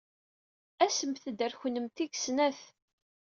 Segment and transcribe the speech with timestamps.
[0.85, 2.59] Asemt-d ɣer kennemti deg snat.